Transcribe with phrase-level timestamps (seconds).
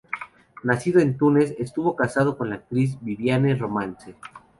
[0.63, 4.15] Nacido en Túnez, estuvo casado con la actriz Viviane Romance.